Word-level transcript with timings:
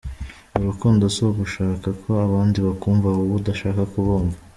Urukundo 0.59 1.03
si 1.13 1.19
ugushaka 1.27 1.87
ko 2.01 2.09
abandi 2.27 2.57
bakumva 2.67 3.07
wowe 3.15 3.33
udashaka 3.39 3.81
kubumva. 3.91 4.37